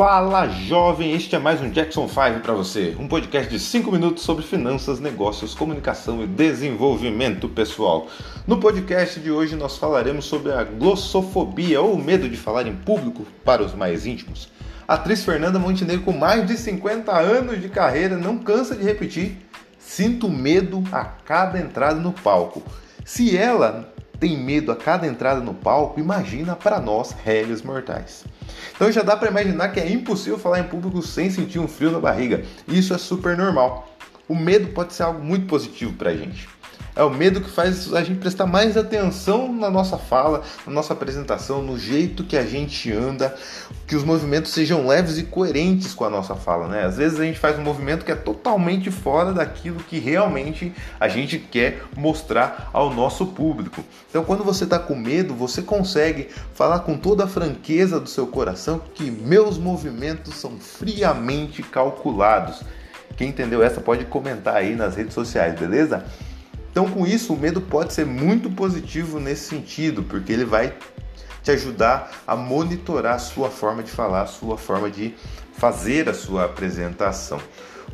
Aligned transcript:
Fala 0.00 0.48
jovem, 0.48 1.12
este 1.12 1.36
é 1.36 1.38
mais 1.38 1.60
um 1.60 1.68
Jackson 1.68 2.08
5 2.08 2.40
para 2.40 2.54
você, 2.54 2.96
um 2.98 3.06
podcast 3.06 3.50
de 3.50 3.60
5 3.60 3.92
minutos 3.92 4.22
sobre 4.22 4.42
finanças, 4.42 4.98
negócios, 4.98 5.54
comunicação 5.54 6.24
e 6.24 6.26
desenvolvimento 6.26 7.46
pessoal. 7.50 8.06
No 8.46 8.58
podcast 8.58 9.20
de 9.20 9.30
hoje 9.30 9.56
nós 9.56 9.76
falaremos 9.76 10.24
sobre 10.24 10.52
a 10.52 10.64
glossofobia 10.64 11.82
ou 11.82 11.98
medo 11.98 12.30
de 12.30 12.36
falar 12.38 12.66
em 12.66 12.74
público 12.74 13.26
para 13.44 13.62
os 13.62 13.74
mais 13.74 14.06
íntimos. 14.06 14.48
A 14.88 14.94
atriz 14.94 15.22
Fernanda 15.22 15.58
Montenegro, 15.58 16.02
com 16.02 16.12
mais 16.12 16.46
de 16.46 16.56
50 16.56 17.12
anos 17.12 17.60
de 17.60 17.68
carreira, 17.68 18.16
não 18.16 18.38
cansa 18.38 18.74
de 18.74 18.82
repetir: 18.82 19.36
sinto 19.78 20.30
medo 20.30 20.82
a 20.90 21.04
cada 21.04 21.60
entrada 21.60 22.00
no 22.00 22.12
palco. 22.12 22.62
Se 23.04 23.36
ela 23.36 23.92
tem 24.20 24.36
medo 24.36 24.70
a 24.70 24.76
cada 24.76 25.06
entrada 25.06 25.40
no 25.40 25.54
palco, 25.54 25.98
imagina 25.98 26.54
para 26.54 26.78
nós, 26.78 27.16
réis 27.24 27.62
mortais. 27.62 28.24
Então 28.76 28.92
já 28.92 29.02
dá 29.02 29.16
para 29.16 29.30
imaginar 29.30 29.70
que 29.70 29.80
é 29.80 29.90
impossível 29.90 30.38
falar 30.38 30.60
em 30.60 30.64
público 30.64 31.00
sem 31.00 31.30
sentir 31.30 31.58
um 31.58 31.66
frio 31.66 31.90
na 31.90 31.98
barriga. 31.98 32.44
Isso 32.68 32.92
é 32.92 32.98
super 32.98 33.36
normal. 33.36 33.88
O 34.28 34.34
medo 34.34 34.68
pode 34.68 34.92
ser 34.92 35.04
algo 35.04 35.24
muito 35.24 35.46
positivo 35.46 35.94
para 35.94 36.10
a 36.10 36.16
gente. 36.16 36.46
É 37.00 37.02
o 37.02 37.08
medo 37.08 37.40
que 37.40 37.48
faz 37.48 37.94
a 37.94 38.02
gente 38.02 38.18
prestar 38.18 38.44
mais 38.44 38.76
atenção 38.76 39.50
na 39.50 39.70
nossa 39.70 39.96
fala, 39.96 40.42
na 40.66 40.72
nossa 40.74 40.92
apresentação, 40.92 41.62
no 41.62 41.78
jeito 41.78 42.22
que 42.24 42.36
a 42.36 42.44
gente 42.44 42.92
anda, 42.92 43.34
que 43.86 43.96
os 43.96 44.04
movimentos 44.04 44.52
sejam 44.52 44.86
leves 44.86 45.16
e 45.16 45.22
coerentes 45.22 45.94
com 45.94 46.04
a 46.04 46.10
nossa 46.10 46.34
fala, 46.34 46.68
né? 46.68 46.84
Às 46.84 46.98
vezes 46.98 47.18
a 47.18 47.24
gente 47.24 47.38
faz 47.38 47.58
um 47.58 47.62
movimento 47.62 48.04
que 48.04 48.12
é 48.12 48.14
totalmente 48.14 48.90
fora 48.90 49.32
daquilo 49.32 49.82
que 49.84 49.98
realmente 49.98 50.74
a 51.00 51.08
gente 51.08 51.38
quer 51.38 51.84
mostrar 51.96 52.68
ao 52.70 52.92
nosso 52.92 53.28
público. 53.28 53.82
Então, 54.10 54.22
quando 54.22 54.44
você 54.44 54.64
está 54.64 54.78
com 54.78 54.94
medo, 54.94 55.34
você 55.34 55.62
consegue 55.62 56.28
falar 56.52 56.80
com 56.80 56.98
toda 56.98 57.24
a 57.24 57.26
franqueza 57.26 57.98
do 57.98 58.10
seu 58.10 58.26
coração 58.26 58.78
que 58.94 59.10
meus 59.10 59.56
movimentos 59.56 60.34
são 60.34 60.58
friamente 60.60 61.62
calculados. 61.62 62.60
Quem 63.16 63.28
entendeu 63.30 63.62
essa 63.62 63.80
pode 63.80 64.04
comentar 64.04 64.56
aí 64.56 64.76
nas 64.76 64.96
redes 64.96 65.14
sociais, 65.14 65.58
beleza? 65.58 66.04
Então, 66.70 66.88
com 66.88 67.06
isso, 67.06 67.34
o 67.34 67.36
medo 67.36 67.60
pode 67.60 67.92
ser 67.92 68.06
muito 68.06 68.48
positivo 68.50 69.18
nesse 69.18 69.48
sentido, 69.48 70.02
porque 70.04 70.32
ele 70.32 70.44
vai 70.44 70.74
te 71.42 71.50
ajudar 71.50 72.10
a 72.26 72.36
monitorar 72.36 73.14
a 73.14 73.18
sua 73.18 73.50
forma 73.50 73.82
de 73.82 73.90
falar, 73.90 74.22
a 74.22 74.26
sua 74.26 74.56
forma 74.56 74.90
de 74.90 75.14
fazer 75.56 76.08
a 76.08 76.14
sua 76.14 76.44
apresentação. 76.44 77.40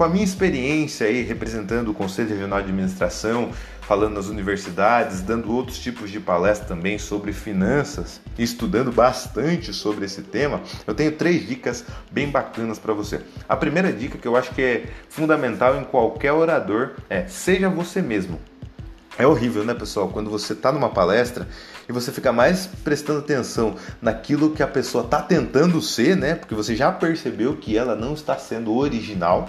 Com 0.00 0.04
a 0.04 0.08
minha 0.08 0.24
experiência 0.24 1.06
aí 1.06 1.20
representando 1.20 1.88
o 1.88 1.92
Conselho 1.92 2.30
Regional 2.30 2.60
de 2.60 2.70
Administração, 2.70 3.50
falando 3.82 4.14
nas 4.14 4.28
universidades, 4.28 5.20
dando 5.20 5.52
outros 5.52 5.78
tipos 5.78 6.10
de 6.10 6.18
palestras 6.18 6.66
também 6.66 6.98
sobre 6.98 7.34
finanças 7.34 8.18
estudando 8.38 8.90
bastante 8.90 9.74
sobre 9.74 10.06
esse 10.06 10.22
tema, 10.22 10.62
eu 10.86 10.94
tenho 10.94 11.12
três 11.12 11.46
dicas 11.46 11.84
bem 12.10 12.30
bacanas 12.30 12.78
para 12.78 12.94
você. 12.94 13.20
A 13.46 13.54
primeira 13.54 13.92
dica 13.92 14.16
que 14.16 14.26
eu 14.26 14.36
acho 14.36 14.54
que 14.54 14.62
é 14.62 14.86
fundamental 15.10 15.78
em 15.78 15.84
qualquer 15.84 16.32
orador 16.32 16.92
é 17.10 17.26
seja 17.26 17.68
você 17.68 18.00
mesmo. 18.00 18.40
É 19.18 19.26
horrível, 19.26 19.66
né, 19.66 19.74
pessoal? 19.74 20.08
Quando 20.08 20.30
você 20.30 20.54
está 20.54 20.72
numa 20.72 20.88
palestra 20.88 21.46
e 21.86 21.92
você 21.92 22.10
fica 22.10 22.32
mais 22.32 22.66
prestando 22.66 23.18
atenção 23.18 23.74
naquilo 24.00 24.52
que 24.52 24.62
a 24.62 24.66
pessoa 24.66 25.04
está 25.04 25.20
tentando 25.20 25.82
ser, 25.82 26.16
né? 26.16 26.36
Porque 26.36 26.54
você 26.54 26.74
já 26.74 26.90
percebeu 26.90 27.54
que 27.58 27.76
ela 27.76 27.94
não 27.94 28.14
está 28.14 28.38
sendo 28.38 28.74
original 28.74 29.46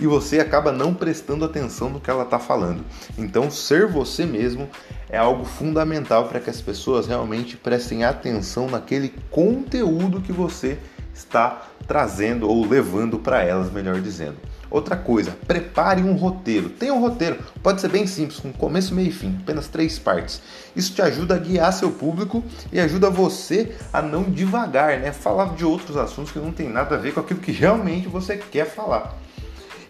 e 0.00 0.06
você 0.06 0.40
acaba 0.40 0.72
não 0.72 0.94
prestando 0.94 1.44
atenção 1.44 1.88
no 1.90 2.00
que 2.00 2.10
ela 2.10 2.24
está 2.24 2.38
falando. 2.38 2.84
Então, 3.16 3.50
ser 3.50 3.86
você 3.86 4.26
mesmo 4.26 4.68
é 5.08 5.16
algo 5.16 5.44
fundamental 5.44 6.28
para 6.28 6.40
que 6.40 6.50
as 6.50 6.60
pessoas 6.60 7.06
realmente 7.06 7.56
prestem 7.56 8.04
atenção 8.04 8.68
naquele 8.68 9.14
conteúdo 9.30 10.20
que 10.20 10.32
você 10.32 10.78
está 11.14 11.68
trazendo 11.86 12.48
ou 12.48 12.66
levando 12.66 13.18
para 13.18 13.42
elas, 13.42 13.70
melhor 13.70 14.00
dizendo. 14.00 14.36
Outra 14.70 14.96
coisa, 14.96 15.30
prepare 15.46 16.02
um 16.02 16.14
roteiro. 16.14 16.68
Tem 16.68 16.90
um 16.90 17.00
roteiro, 17.00 17.38
pode 17.62 17.80
ser 17.80 17.88
bem 17.88 18.08
simples, 18.08 18.40
com 18.40 18.52
começo, 18.52 18.92
meio 18.92 19.08
e 19.08 19.12
fim, 19.12 19.38
apenas 19.40 19.68
três 19.68 20.00
partes. 20.00 20.42
Isso 20.74 20.92
te 20.92 21.00
ajuda 21.00 21.36
a 21.36 21.38
guiar 21.38 21.72
seu 21.72 21.92
público 21.92 22.42
e 22.72 22.80
ajuda 22.80 23.08
você 23.08 23.76
a 23.92 24.02
não 24.02 24.24
divagar, 24.24 24.98
né? 24.98 25.12
Falar 25.12 25.54
de 25.54 25.64
outros 25.64 25.96
assuntos 25.96 26.32
que 26.32 26.40
não 26.40 26.50
tem 26.50 26.68
nada 26.68 26.96
a 26.96 26.98
ver 26.98 27.14
com 27.14 27.20
aquilo 27.20 27.38
que 27.38 27.52
realmente 27.52 28.08
você 28.08 28.36
quer 28.36 28.66
falar. 28.66 29.16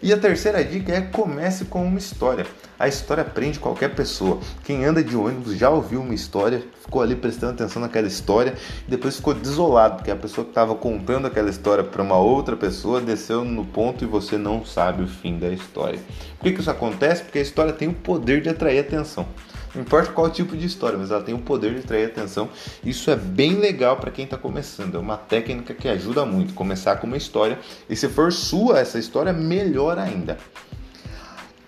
E 0.01 0.11
a 0.11 0.17
terceira 0.17 0.63
dica 0.63 0.91
é 0.93 1.01
comece 1.01 1.65
com 1.65 1.85
uma 1.85 1.97
história. 1.97 2.45
A 2.77 2.87
história 2.87 3.23
prende 3.23 3.59
qualquer 3.59 3.95
pessoa. 3.95 4.39
Quem 4.63 4.85
anda 4.85 5.03
de 5.03 5.15
ônibus 5.15 5.57
já 5.57 5.69
ouviu 5.69 6.01
uma 6.01 6.13
história, 6.13 6.63
ficou 6.81 7.01
ali 7.01 7.15
prestando 7.15 7.53
atenção 7.53 7.81
naquela 7.81 8.07
história 8.07 8.55
e 8.87 8.91
depois 8.91 9.15
ficou 9.15 9.33
desolado, 9.33 9.95
porque 9.95 10.11
a 10.11 10.15
pessoa 10.15 10.43
que 10.43 10.51
estava 10.51 10.75
contando 10.75 11.25
aquela 11.25 11.49
história 11.49 11.83
para 11.83 12.03
uma 12.03 12.17
outra 12.17 12.55
pessoa 12.55 12.99
desceu 12.99 13.45
no 13.45 13.65
ponto 13.65 14.03
e 14.03 14.07
você 14.07 14.37
não 14.37 14.65
sabe 14.65 15.03
o 15.03 15.07
fim 15.07 15.39
da 15.39 15.49
história. 15.49 15.99
Por 16.37 16.43
que, 16.43 16.53
que 16.53 16.59
isso 16.59 16.71
acontece? 16.71 17.23
Porque 17.23 17.39
a 17.39 17.41
história 17.41 17.71
tem 17.71 17.87
o 17.87 17.93
poder 17.93 18.41
de 18.41 18.49
atrair 18.49 18.79
atenção. 18.79 19.25
Não 19.75 19.81
importa 19.81 20.11
qual 20.13 20.29
tipo 20.29 20.55
de 20.55 20.65
história, 20.65 20.97
mas 20.97 21.11
ela 21.11 21.21
tem 21.21 21.35
o 21.35 21.39
poder 21.39 21.73
de 21.73 21.81
atrair 21.81 22.05
atenção. 22.05 22.49
Isso 22.83 23.11
é 23.11 23.15
bem 23.15 23.55
legal 23.55 23.97
para 23.97 24.09
quem 24.09 24.23
está 24.23 24.37
começando. 24.37 24.95
É 24.95 24.99
uma 24.99 25.17
técnica 25.17 25.73
que 25.73 25.89
ajuda 25.89 26.25
muito. 26.25 26.53
Começar 26.53 26.95
com 26.95 27.07
uma 27.07 27.17
história 27.17 27.59
e 27.89 27.95
se 27.95 28.07
for 28.07 28.31
sua 28.31 28.79
essa 28.79 28.97
história, 28.97 29.33
melhor 29.33 29.99
ainda. 29.99 30.37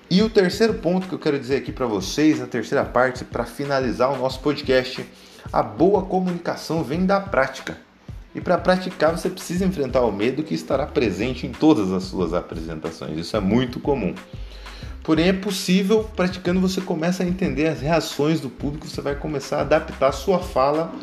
E 0.10 0.22
o 0.22 0.30
terceiro 0.30 0.76
ponto 0.76 1.06
que 1.06 1.14
eu 1.14 1.20
quero 1.20 1.38
dizer 1.38 1.58
aqui 1.58 1.74
para 1.74 1.86
vocês, 1.86 2.42
a 2.42 2.48
terceira 2.48 2.86
parte, 2.86 3.26
para 3.26 3.44
finalizar 3.44 4.10
o 4.14 4.18
nosso 4.18 4.40
podcast, 4.40 5.06
a 5.52 5.62
boa 5.62 6.04
comunicação 6.04 6.82
vem 6.82 7.06
da 7.06 7.20
prática. 7.20 7.78
E 8.34 8.40
para 8.40 8.58
praticar 8.58 9.12
você 9.12 9.30
precisa 9.30 9.66
enfrentar 9.66 10.02
o 10.02 10.12
medo 10.12 10.44
que 10.44 10.54
estará 10.54 10.86
presente 10.86 11.46
em 11.46 11.52
todas 11.52 11.92
as 11.92 12.04
suas 12.04 12.34
apresentações. 12.34 13.18
Isso 13.18 13.36
é 13.36 13.40
muito 13.42 13.82
comum. 13.82 14.16
Porém, 15.08 15.30
é 15.30 15.34
possível, 15.34 16.04
praticando, 16.04 16.60
você 16.60 16.82
começa 16.82 17.24
a 17.24 17.26
entender 17.26 17.68
as 17.68 17.80
reações 17.80 18.42
do 18.42 18.50
público, 18.50 18.90
você 18.90 19.00
vai 19.00 19.16
começar 19.16 19.60
a 19.60 19.62
adaptar 19.62 20.10
a 20.10 20.12
sua 20.12 20.38
fala 20.38 20.94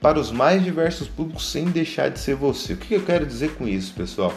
para 0.00 0.18
os 0.18 0.32
mais 0.32 0.64
diversos 0.64 1.06
públicos 1.06 1.52
sem 1.52 1.66
deixar 1.66 2.08
de 2.08 2.18
ser 2.18 2.34
você. 2.34 2.72
O 2.72 2.78
que 2.78 2.94
eu 2.94 3.04
quero 3.04 3.26
dizer 3.26 3.50
com 3.56 3.68
isso, 3.68 3.92
pessoal? 3.92 4.32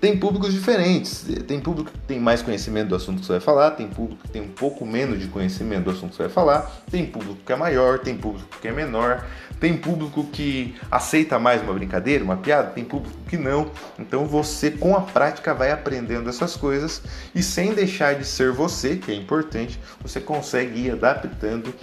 Tem 0.00 0.16
públicos 0.16 0.52
diferentes. 0.52 1.26
Tem 1.46 1.58
público 1.58 1.90
que 1.90 1.98
tem 2.00 2.20
mais 2.20 2.40
conhecimento 2.40 2.88
do 2.88 2.94
assunto 2.94 3.20
que 3.20 3.26
você 3.26 3.32
vai 3.32 3.40
falar, 3.40 3.72
tem 3.72 3.88
público 3.88 4.22
que 4.22 4.30
tem 4.30 4.42
um 4.42 4.48
pouco 4.48 4.86
menos 4.86 5.18
de 5.18 5.26
conhecimento 5.26 5.84
do 5.84 5.90
assunto 5.90 6.10
que 6.10 6.16
você 6.16 6.24
vai 6.24 6.32
falar, 6.32 6.82
tem 6.90 7.04
público 7.04 7.38
que 7.44 7.52
é 7.52 7.56
maior, 7.56 7.98
tem 7.98 8.16
público 8.16 8.48
que 8.60 8.68
é 8.68 8.72
menor, 8.72 9.26
tem 9.58 9.76
público 9.76 10.24
que 10.24 10.76
aceita 10.88 11.38
mais 11.38 11.60
uma 11.62 11.72
brincadeira, 11.72 12.22
uma 12.22 12.36
piada, 12.36 12.70
tem 12.70 12.84
público 12.84 13.16
que 13.28 13.36
não. 13.36 13.72
Então 13.98 14.24
você, 14.24 14.70
com 14.70 14.94
a 14.94 15.00
prática, 15.00 15.52
vai 15.52 15.72
aprendendo 15.72 16.28
essas 16.28 16.56
coisas 16.56 17.02
e 17.34 17.42
sem 17.42 17.74
deixar 17.74 18.14
de 18.14 18.24
ser 18.24 18.52
você, 18.52 18.96
que 18.96 19.10
é 19.10 19.14
importante, 19.14 19.80
você 20.00 20.20
consegue 20.20 20.86
ir 20.86 20.92
adaptando 20.92 21.74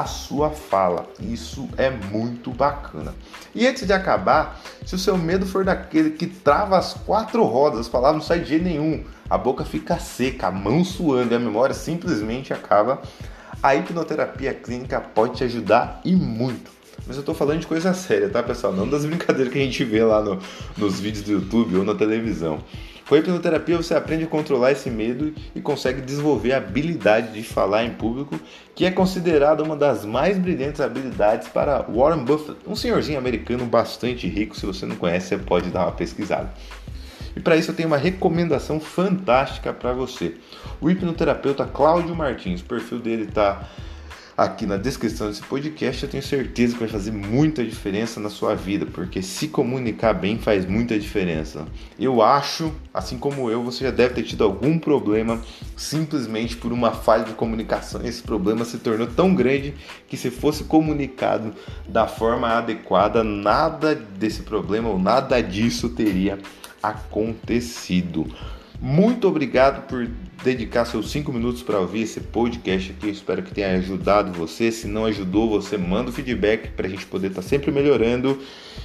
a 0.00 0.06
sua 0.06 0.48
fala. 0.48 1.06
Isso 1.20 1.68
é 1.76 1.90
muito 1.90 2.50
bacana. 2.50 3.14
E 3.54 3.66
antes 3.66 3.86
de 3.86 3.92
acabar, 3.92 4.58
se 4.86 4.94
o 4.94 4.98
seu 4.98 5.18
medo 5.18 5.44
for 5.44 5.66
daquele 5.66 6.12
que 6.12 6.26
trava 6.26 6.78
as 6.78 6.94
quatro 6.94 7.44
rodas, 7.44 7.80
as 7.80 7.88
palavras 7.88 8.22
não 8.22 8.26
saem 8.26 8.42
de 8.42 8.48
jeito 8.48 8.64
nenhum, 8.64 9.04
a 9.28 9.36
boca 9.36 9.66
fica 9.66 9.98
seca, 9.98 10.46
a 10.46 10.50
mão 10.50 10.82
suando 10.82 11.34
e 11.34 11.36
a 11.36 11.38
memória 11.38 11.74
simplesmente 11.74 12.54
acaba, 12.54 13.02
a 13.62 13.76
hipnoterapia 13.76 14.54
clínica 14.54 14.98
pode 14.98 15.36
te 15.36 15.44
ajudar 15.44 16.00
e 16.06 16.16
muito. 16.16 16.70
Mas 17.06 17.18
eu 17.18 17.22
tô 17.22 17.34
falando 17.34 17.60
de 17.60 17.66
coisa 17.66 17.92
séria, 17.92 18.30
tá, 18.30 18.42
pessoal? 18.42 18.72
Não 18.72 18.88
das 18.88 19.04
brincadeiras 19.04 19.52
que 19.52 19.58
a 19.58 19.62
gente 19.62 19.84
vê 19.84 20.02
lá 20.02 20.22
no, 20.22 20.38
nos 20.78 21.00
vídeos 21.00 21.24
do 21.24 21.32
YouTube 21.32 21.76
ou 21.76 21.84
na 21.84 21.94
televisão. 21.94 22.60
Com 23.12 23.16
a 23.16 23.18
hipnoterapia 23.18 23.76
você 23.76 23.94
aprende 23.94 24.24
a 24.24 24.26
controlar 24.26 24.72
esse 24.72 24.88
medo 24.88 25.34
e 25.54 25.60
consegue 25.60 26.00
desenvolver 26.00 26.54
a 26.54 26.56
habilidade 26.56 27.34
de 27.34 27.42
falar 27.42 27.84
em 27.84 27.90
público, 27.90 28.40
que 28.74 28.86
é 28.86 28.90
considerada 28.90 29.62
uma 29.62 29.76
das 29.76 30.02
mais 30.02 30.38
brilhantes 30.38 30.80
habilidades 30.80 31.46
para 31.46 31.82
Warren 31.82 32.24
Buffett, 32.24 32.56
um 32.66 32.74
senhorzinho 32.74 33.18
americano 33.18 33.66
bastante 33.66 34.26
rico. 34.26 34.56
Se 34.56 34.64
você 34.64 34.86
não 34.86 34.96
conhece, 34.96 35.28
você 35.28 35.36
pode 35.36 35.68
dar 35.68 35.82
uma 35.82 35.92
pesquisada. 35.92 36.54
E 37.36 37.40
para 37.40 37.54
isso 37.54 37.70
eu 37.70 37.74
tenho 37.74 37.88
uma 37.88 37.98
recomendação 37.98 38.80
fantástica 38.80 39.74
para 39.74 39.92
você. 39.92 40.36
O 40.80 40.90
hipnoterapeuta 40.90 41.66
Cláudio 41.66 42.16
Martins, 42.16 42.62
o 42.62 42.64
perfil 42.64 42.98
dele 42.98 43.24
está 43.24 43.68
aqui 44.36 44.66
na 44.66 44.76
descrição 44.76 45.28
desse 45.28 45.42
podcast, 45.42 46.02
eu 46.02 46.08
tenho 46.08 46.22
certeza 46.22 46.74
que 46.74 46.80
vai 46.80 46.88
fazer 46.88 47.10
muita 47.12 47.64
diferença 47.64 48.18
na 48.18 48.30
sua 48.30 48.54
vida, 48.54 48.86
porque 48.86 49.22
se 49.22 49.48
comunicar 49.48 50.14
bem 50.14 50.38
faz 50.38 50.64
muita 50.66 50.98
diferença. 50.98 51.66
Eu 51.98 52.22
acho, 52.22 52.72
assim 52.92 53.18
como 53.18 53.50
eu, 53.50 53.62
você 53.62 53.84
já 53.84 53.90
deve 53.90 54.14
ter 54.14 54.22
tido 54.22 54.44
algum 54.44 54.78
problema 54.78 55.40
simplesmente 55.76 56.56
por 56.56 56.72
uma 56.72 56.92
falha 56.92 57.24
de 57.24 57.32
comunicação. 57.34 58.02
Esse 58.04 58.22
problema 58.22 58.64
se 58.64 58.78
tornou 58.78 59.06
tão 59.06 59.34
grande 59.34 59.74
que 60.08 60.16
se 60.16 60.30
fosse 60.30 60.64
comunicado 60.64 61.54
da 61.88 62.06
forma 62.06 62.48
adequada, 62.48 63.22
nada 63.22 63.94
desse 63.94 64.42
problema 64.42 64.88
ou 64.88 64.98
nada 64.98 65.40
disso 65.42 65.90
teria 65.90 66.38
acontecido. 66.82 68.26
Muito 68.82 69.28
obrigado 69.28 69.86
por 69.86 70.08
dedicar 70.42 70.84
seus 70.84 71.08
5 71.12 71.32
minutos 71.32 71.62
para 71.62 71.78
ouvir 71.78 72.02
esse 72.02 72.18
podcast 72.18 72.90
aqui. 72.90 73.10
Espero 73.10 73.40
que 73.40 73.54
tenha 73.54 73.76
ajudado 73.76 74.32
você. 74.32 74.72
Se 74.72 74.88
não 74.88 75.04
ajudou, 75.04 75.48
você 75.48 75.78
manda 75.78 76.10
o 76.10 76.12
feedback 76.12 76.70
para 76.70 76.88
a 76.88 76.90
gente 76.90 77.06
poder 77.06 77.28
estar 77.28 77.42
tá 77.42 77.48
sempre 77.48 77.70
melhorando. 77.70 78.42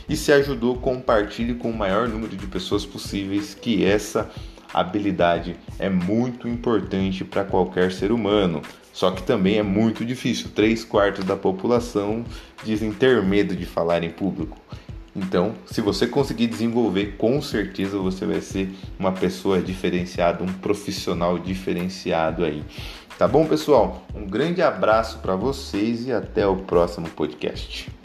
E 0.07 0.15
se 0.15 0.31
ajudou, 0.31 0.75
compartilhe 0.77 1.55
com 1.55 1.71
o 1.71 1.75
maior 1.75 2.07
número 2.07 2.37
de 2.37 2.45
pessoas 2.45 2.85
possíveis 2.85 3.55
que 3.55 3.83
essa 3.83 4.29
habilidade 4.71 5.55
é 5.79 5.89
muito 5.89 6.47
importante 6.47 7.25
para 7.25 7.43
qualquer 7.43 7.91
ser 7.91 8.11
humano. 8.11 8.61
Só 8.93 9.09
que 9.09 9.23
também 9.23 9.57
é 9.57 9.63
muito 9.63 10.05
difícil. 10.05 10.51
Três 10.53 10.85
quartos 10.85 11.25
da 11.25 11.35
população 11.35 12.23
dizem 12.63 12.91
ter 12.91 13.23
medo 13.23 13.55
de 13.55 13.65
falar 13.65 14.03
em 14.03 14.11
público. 14.11 14.59
Então, 15.17 15.55
se 15.65 15.81
você 15.81 16.05
conseguir 16.05 16.45
desenvolver, 16.45 17.15
com 17.17 17.41
certeza 17.41 17.97
você 17.97 18.23
vai 18.23 18.39
ser 18.39 18.69
uma 18.99 19.11
pessoa 19.11 19.59
diferenciada, 19.59 20.43
um 20.43 20.53
profissional 20.53 21.39
diferenciado 21.39 22.45
aí. 22.45 22.63
Tá 23.17 23.27
bom, 23.27 23.47
pessoal? 23.47 24.05
Um 24.13 24.27
grande 24.27 24.61
abraço 24.61 25.17
para 25.17 25.35
vocês 25.35 26.05
e 26.05 26.13
até 26.13 26.45
o 26.45 26.57
próximo 26.57 27.09
podcast. 27.09 27.96